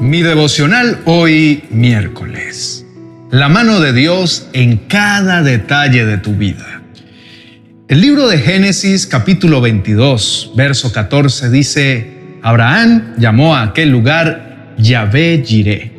[0.00, 2.86] Mi devocional hoy miércoles.
[3.30, 6.80] La mano de Dios en cada detalle de tu vida.
[7.86, 15.42] El libro de Génesis capítulo 22, verso 14 dice, Abraham llamó a aquel lugar Yahvé
[15.44, 15.92] Jireh,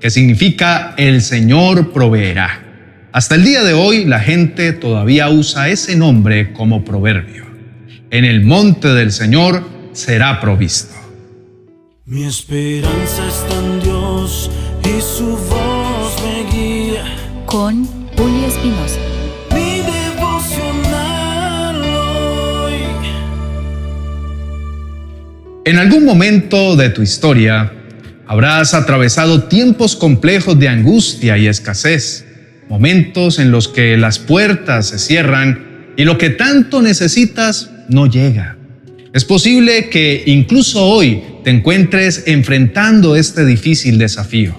[0.00, 2.62] que significa el Señor proveerá.
[3.10, 7.44] Hasta el día de hoy la gente todavía usa ese nombre como proverbio.
[8.12, 11.07] En el monte del Señor será provisto.
[12.10, 14.50] Mi esperanza está en Dios
[14.82, 17.04] y su voz me guía.
[17.44, 17.84] Con
[18.16, 18.98] Julio Espinosa.
[19.54, 22.72] Mi devocional hoy.
[25.66, 27.74] En algún momento de tu historia
[28.26, 32.24] habrás atravesado tiempos complejos de angustia y escasez,
[32.70, 38.56] momentos en los que las puertas se cierran y lo que tanto necesitas no llega.
[39.12, 44.54] Es posible que incluso hoy te encuentres enfrentando este difícil desafío.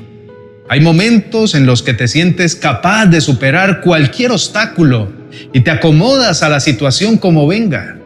[0.69, 5.13] Hay momentos en los que te sientes capaz de superar cualquier obstáculo
[5.53, 7.99] y te acomodas a la situación como venga.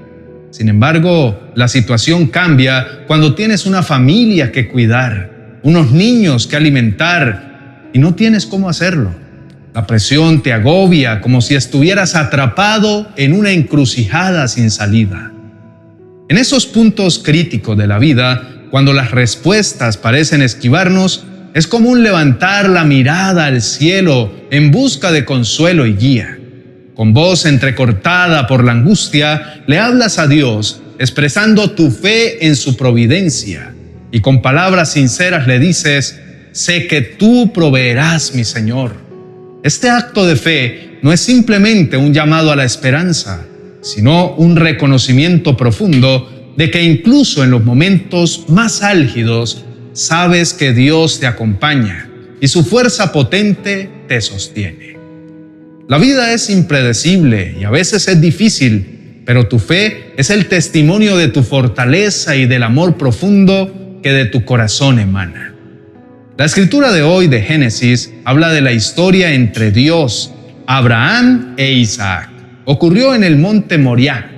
[0.51, 7.87] Sin embargo, la situación cambia cuando tienes una familia que cuidar, unos niños que alimentar
[7.93, 9.15] y no tienes cómo hacerlo.
[9.73, 15.31] La presión te agobia como si estuvieras atrapado en una encrucijada sin salida.
[16.27, 22.67] En esos puntos críticos de la vida, cuando las respuestas parecen esquivarnos, es común levantar
[22.67, 26.39] la mirada al cielo en busca de consuelo y guía.
[26.95, 32.75] Con voz entrecortada por la angustia, le hablas a Dios, expresando tu fe en su
[32.75, 33.75] providencia,
[34.11, 36.19] y con palabras sinceras le dices,
[36.51, 38.95] sé que tú proveerás, mi Señor.
[39.61, 43.45] Este acto de fe no es simplemente un llamado a la esperanza,
[43.83, 51.19] sino un reconocimiento profundo de que incluso en los momentos más álgidos sabes que Dios
[51.19, 54.97] te acompaña y su fuerza potente te sostiene.
[55.87, 61.17] La vida es impredecible y a veces es difícil, pero tu fe es el testimonio
[61.17, 65.53] de tu fortaleza y del amor profundo que de tu corazón emana.
[66.37, 70.33] La escritura de hoy de Génesis habla de la historia entre Dios,
[70.65, 72.33] Abraham e Isaac
[72.65, 74.31] ocurrió en el monte Moriah.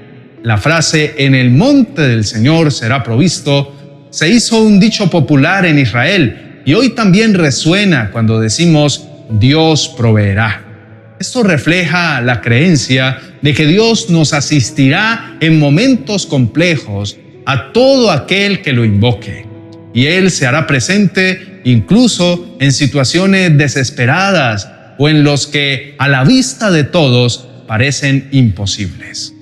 [0.46, 5.80] La frase en el monte del Señor será provisto se hizo un dicho popular en
[5.80, 11.16] Israel y hoy también resuena cuando decimos Dios proveerá.
[11.20, 17.18] Esto refleja la creencia de que Dios nos asistirá en momentos complejos
[17.48, 19.48] a todo aquel que lo invoque.
[19.96, 24.70] Y Él se hará presente incluso en situaciones desesperadas
[25.00, 29.35] o en los que a la vista de todos parecen imposibles.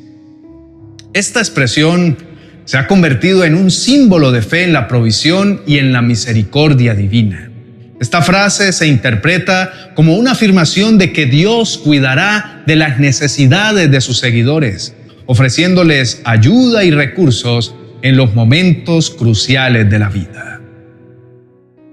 [1.13, 2.18] Esta expresión
[2.66, 6.96] se ha convertido en un símbolo de fe en la provisión y en la misericordia
[6.96, 7.51] divina.
[8.00, 14.02] Esta frase se interpreta como una afirmación de que Dios cuidará de las necesidades de
[14.02, 14.96] sus seguidores,
[15.28, 20.62] ofreciéndoles ayuda y recursos en los momentos cruciales de la vida.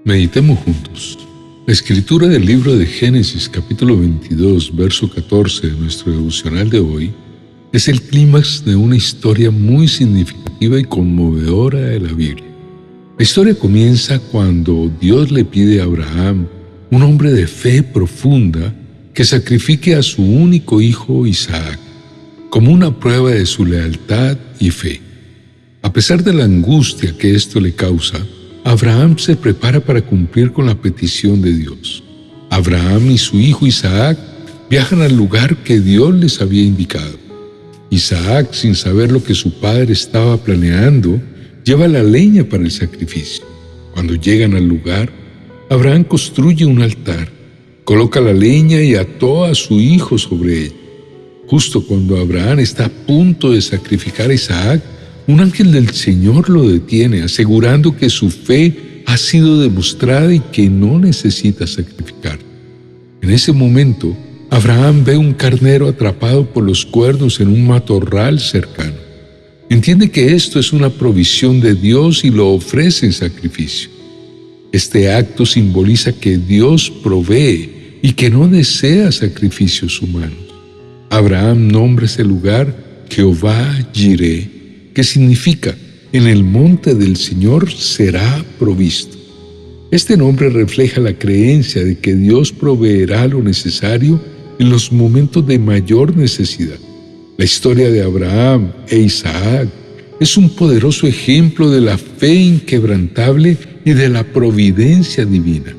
[0.03, 1.19] Meditemos juntos.
[1.67, 7.13] La escritura del libro de Génesis capítulo 22, verso 14 de nuestro devocional de hoy
[7.73, 12.45] es el clímax de una historia muy significativa y conmovedora de la Biblia.
[13.17, 16.47] La historia comienza cuando Dios le pide a Abraham,
[16.89, 18.75] un hombre de fe profunda,
[19.13, 21.79] que sacrifique a su único hijo Isaac,
[22.49, 25.01] como una prueba de su lealtad y fe.
[25.81, 28.17] A pesar de la angustia que esto le causa,
[28.65, 32.03] Abraham se prepara para cumplir con la petición de Dios.
[32.49, 34.17] Abraham y su hijo Isaac
[34.69, 37.20] viajan al lugar que Dios les había indicado.
[37.91, 41.21] Isaac, sin saber lo que su padre estaba planeando,
[41.65, 43.43] lleva la leña para el sacrificio.
[43.93, 45.11] Cuando llegan al lugar,
[45.69, 47.29] Abraham construye un altar,
[47.83, 50.73] coloca la leña y ató a su hijo sobre él.
[51.47, 54.81] Justo cuando Abraham está a punto de sacrificar a Isaac,
[55.27, 60.69] un ángel del Señor lo detiene, asegurando que su fe ha sido demostrada y que
[60.69, 62.39] no necesita sacrificar.
[63.21, 64.15] En ese momento,
[64.53, 68.97] Abraham ve un carnero atrapado por los cuernos en un matorral cercano.
[69.69, 73.89] Entiende que esto es una provisión de Dios y lo ofrece en sacrificio.
[74.73, 80.37] Este acto simboliza que Dios provee y que no desea sacrificios humanos.
[81.09, 82.75] Abraham nombra ese lugar
[83.09, 85.73] Jehová Jireh que significa
[86.11, 89.17] en el monte del Señor será provisto.
[89.91, 94.19] Este nombre refleja la creencia de que Dios proveerá lo necesario
[94.61, 96.77] en los momentos de mayor necesidad.
[97.35, 99.67] La historia de Abraham e Isaac
[100.19, 105.75] es un poderoso ejemplo de la fe inquebrantable y de la providencia divina.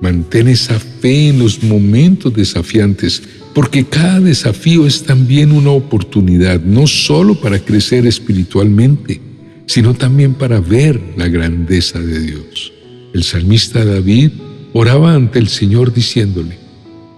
[0.00, 3.20] Mantén esa fe en los momentos desafiantes,
[3.52, 9.20] porque cada desafío es también una oportunidad, no solo para crecer espiritualmente,
[9.66, 12.72] sino también para ver la grandeza de Dios.
[13.12, 14.30] El salmista David
[14.72, 16.63] oraba ante el Señor diciéndole,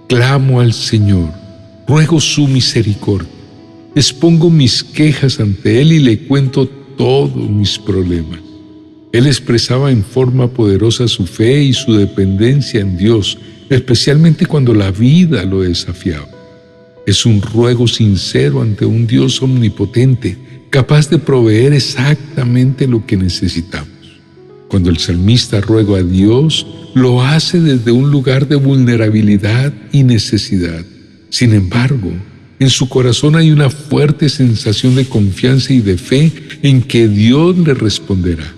[0.08, 1.30] Clamo al Señor,
[1.88, 3.28] ruego su misericordia,
[3.96, 8.38] expongo mis quejas ante Él y le cuento todos mis problemas.
[9.12, 13.36] Él expresaba en forma poderosa su fe y su dependencia en Dios,
[13.68, 16.28] especialmente cuando la vida lo desafiaba.
[17.04, 20.38] Es un ruego sincero ante un Dios omnipotente,
[20.70, 23.95] capaz de proveer exactamente lo que necesitamos.
[24.68, 30.84] Cuando el salmista ruega a Dios, lo hace desde un lugar de vulnerabilidad y necesidad.
[31.30, 32.12] Sin embargo,
[32.58, 36.32] en su corazón hay una fuerte sensación de confianza y de fe
[36.62, 38.50] en que Dios le responderá.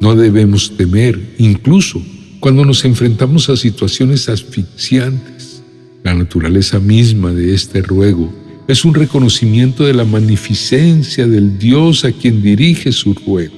[0.00, 2.02] No debemos temer, incluso
[2.40, 5.62] cuando nos enfrentamos a situaciones asfixiantes.
[6.04, 8.32] La naturaleza misma de este ruego
[8.68, 13.54] es un reconocimiento de la magnificencia del Dios a quien dirige su ruego.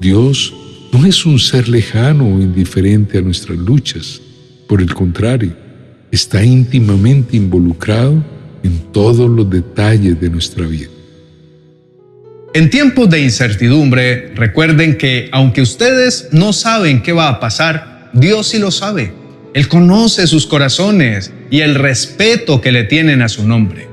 [0.00, 0.54] Dios
[0.96, 4.20] no es un ser lejano o indiferente a nuestras luchas.
[4.66, 5.54] Por el contrario,
[6.10, 8.24] está íntimamente involucrado
[8.62, 10.88] en todos los detalles de nuestra vida.
[12.54, 18.48] En tiempos de incertidumbre, recuerden que aunque ustedes no saben qué va a pasar, Dios
[18.48, 19.12] sí lo sabe.
[19.52, 23.86] Él conoce sus corazones y el respeto que le tienen a su nombre.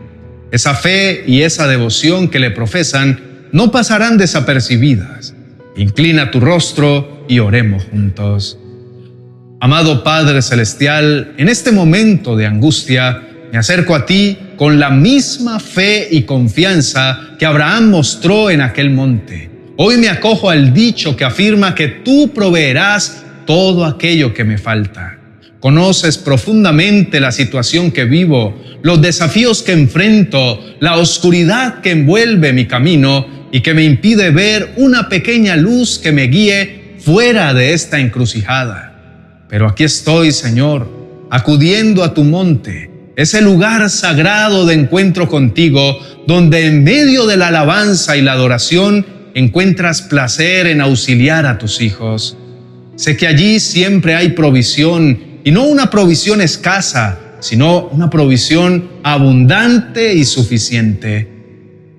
[0.51, 3.19] Esa fe y esa devoción que le profesan
[3.51, 5.32] no pasarán desapercibidas.
[5.75, 8.59] Inclina tu rostro y oremos juntos.
[9.59, 15.59] Amado Padre Celestial, en este momento de angustia, me acerco a ti con la misma
[15.59, 19.49] fe y confianza que Abraham mostró en aquel monte.
[19.77, 25.17] Hoy me acojo al dicho que afirma que tú proveerás todo aquello que me falta.
[25.59, 32.67] Conoces profundamente la situación que vivo, los desafíos que enfrento, la oscuridad que envuelve mi
[32.67, 37.99] camino y que me impide ver una pequeña luz que me guíe fuera de esta
[37.99, 39.45] encrucijada.
[39.47, 40.89] Pero aquí estoy, Señor,
[41.29, 47.49] acudiendo a tu monte ese lugar sagrado de encuentro contigo, donde en medio de la
[47.49, 49.05] alabanza y la adoración
[49.35, 52.35] encuentras placer en auxiliar a tus hijos.
[52.95, 60.15] Sé que allí siempre hay provisión, y no una provisión escasa, sino una provisión abundante
[60.15, 61.32] y suficiente.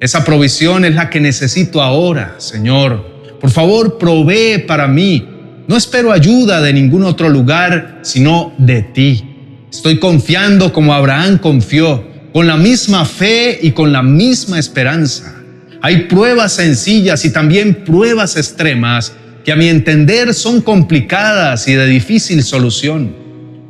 [0.05, 3.39] Esa provisión es la que necesito ahora, Señor.
[3.41, 5.27] Por favor, provee para mí.
[5.67, 9.25] No espero ayuda de ningún otro lugar, sino de ti.
[9.73, 15.37] Estoy confiando como Abraham confió, con la misma fe y con la misma esperanza.
[15.81, 21.87] Hay pruebas sencillas y también pruebas extremas que a mi entender son complicadas y de
[21.87, 23.17] difícil solución.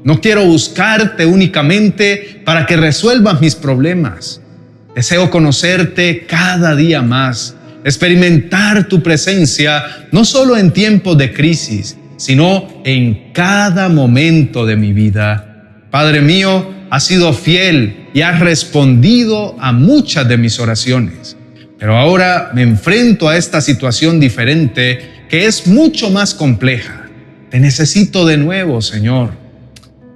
[0.02, 4.40] No quiero buscarte únicamente para que resuelvas mis problemas.
[4.94, 9.82] Deseo conocerte cada día más, experimentar tu presencia
[10.12, 15.86] no solo en tiempos de crisis, sino en cada momento de mi vida.
[15.90, 21.36] Padre mío, has sido fiel y has respondido a muchas de mis oraciones.
[21.76, 27.06] Pero ahora me enfrento a esta situación diferente que es mucho más compleja.
[27.50, 29.43] Te necesito de nuevo, Señor.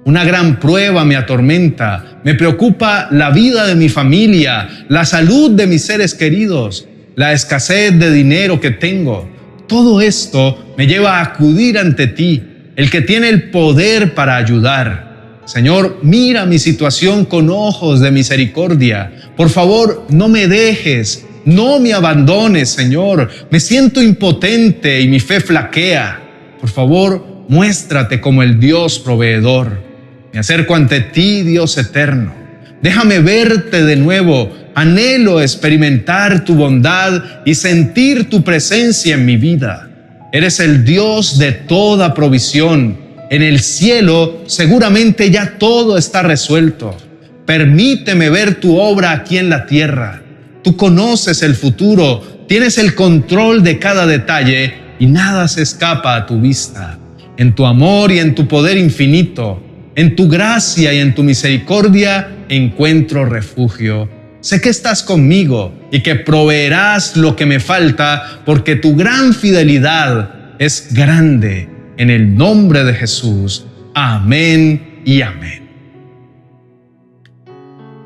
[0.09, 2.19] Una gran prueba me atormenta.
[2.23, 7.99] Me preocupa la vida de mi familia, la salud de mis seres queridos, la escasez
[7.99, 9.29] de dinero que tengo.
[9.67, 12.41] Todo esto me lleva a acudir ante ti,
[12.75, 15.41] el que tiene el poder para ayudar.
[15.45, 19.11] Señor, mira mi situación con ojos de misericordia.
[19.37, 23.29] Por favor, no me dejes, no me abandones, Señor.
[23.51, 26.19] Me siento impotente y mi fe flaquea.
[26.59, 29.87] Por favor, muéstrate como el Dios proveedor.
[30.33, 32.33] Me acerco ante ti, Dios eterno.
[32.81, 34.55] Déjame verte de nuevo.
[34.75, 39.89] Anhelo experimentar tu bondad y sentir tu presencia en mi vida.
[40.31, 46.97] Eres el Dios de toda provisión en el cielo seguramente ya todo está resuelto.
[47.45, 50.23] Permíteme ver tu obra aquí en la tierra.
[50.63, 56.25] Tú conoces el futuro, tienes el control de cada detalle y nada se escapa a
[56.25, 56.97] tu vista.
[57.37, 59.61] En tu amor y en tu poder infinito,
[59.99, 64.07] en tu gracia y en tu misericordia encuentro refugio.
[64.39, 70.55] Sé que estás conmigo y que proveerás lo que me falta porque tu gran fidelidad
[70.57, 73.65] es grande en el nombre de Jesús.
[73.93, 75.67] Amén y amén.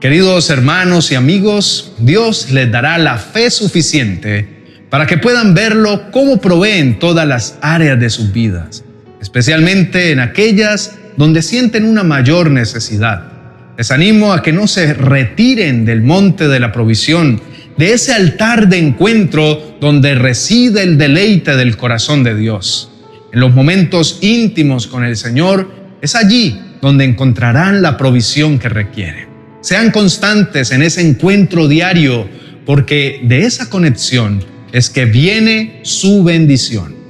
[0.02, 6.42] Queridos hermanos y amigos, Dios les dará la fe suficiente para que puedan verlo cómo
[6.42, 8.84] provee en todas las áreas de sus vidas,
[9.22, 13.32] especialmente en aquellas donde sienten una mayor necesidad.
[13.78, 17.42] Les animo a que no se retiren del monte de la provisión,
[17.78, 22.92] de ese altar de encuentro donde reside el deleite del corazón de Dios.
[23.32, 29.28] En los momentos íntimos con el Señor, es allí donde encontrarán la provisión que requieren.
[29.62, 32.28] Sean constantes en ese encuentro diario,
[32.66, 37.03] porque de esa conexión es que viene su bendición.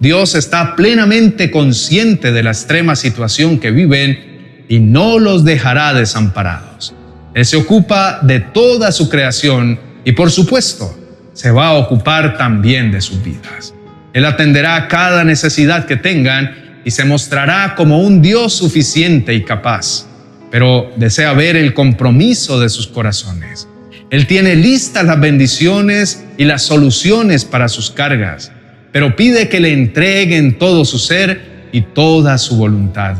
[0.00, 6.94] Dios está plenamente consciente de la extrema situación que viven y no los dejará desamparados.
[7.34, 10.96] Él se ocupa de toda su creación y por supuesto
[11.32, 13.74] se va a ocupar también de sus vidas.
[14.12, 20.06] Él atenderá cada necesidad que tengan y se mostrará como un Dios suficiente y capaz,
[20.50, 23.66] pero desea ver el compromiso de sus corazones.
[24.10, 28.52] Él tiene listas las bendiciones y las soluciones para sus cargas,
[28.98, 33.14] pero pide que le entreguen todo su ser y toda su voluntad.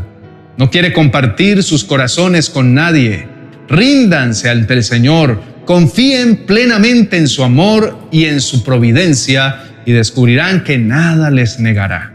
[0.57, 3.29] No quiere compartir sus corazones con nadie.
[3.69, 10.65] Ríndanse ante el Señor, confíen plenamente en su amor y en su providencia y descubrirán
[10.65, 12.13] que nada les negará.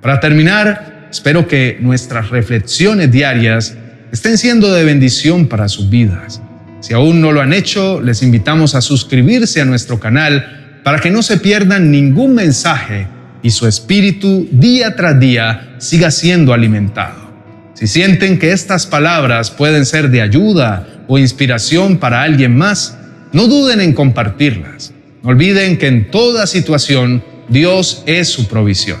[0.00, 3.76] Para terminar, espero que nuestras reflexiones diarias
[4.10, 6.40] estén siendo de bendición para sus vidas.
[6.80, 11.10] Si aún no lo han hecho, les invitamos a suscribirse a nuestro canal para que
[11.10, 13.06] no se pierdan ningún mensaje
[13.42, 17.32] y su espíritu día tras día siga siendo alimentado.
[17.74, 22.96] Si sienten que estas palabras pueden ser de ayuda o inspiración para alguien más,
[23.32, 24.92] no duden en compartirlas.
[25.22, 28.98] No olviden que en toda situación Dios es su provisión.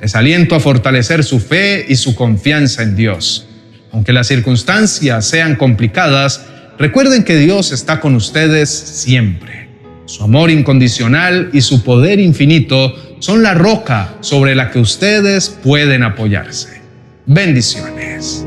[0.00, 3.46] Les aliento a fortalecer su fe y su confianza en Dios.
[3.92, 6.42] Aunque las circunstancias sean complicadas,
[6.78, 9.67] Recuerden que Dios está con ustedes siempre.
[10.08, 16.02] Su amor incondicional y su poder infinito son la roca sobre la que ustedes pueden
[16.02, 16.80] apoyarse.
[17.26, 18.46] Bendiciones.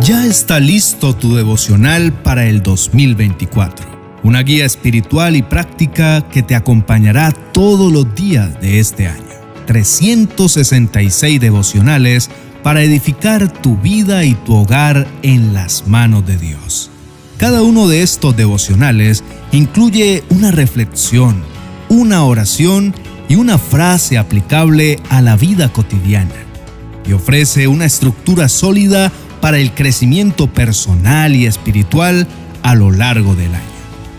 [0.00, 4.20] Ya está listo tu devocional para el 2024.
[4.22, 9.24] Una guía espiritual y práctica que te acompañará todos los días de este año.
[9.66, 12.30] 366 devocionales
[12.62, 16.90] para edificar tu vida y tu hogar en las manos de Dios.
[17.38, 21.44] Cada uno de estos devocionales incluye una reflexión,
[21.88, 22.92] una oración
[23.28, 26.34] y una frase aplicable a la vida cotidiana
[27.06, 32.26] y ofrece una estructura sólida para el crecimiento personal y espiritual
[32.64, 33.64] a lo largo del año.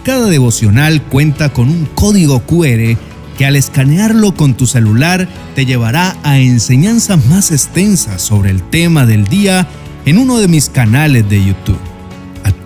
[0.05, 2.97] Cada devocional cuenta con un código QR
[3.37, 9.05] que al escanearlo con tu celular te llevará a enseñanzas más extensas sobre el tema
[9.05, 9.67] del día
[10.05, 11.88] en uno de mis canales de YouTube.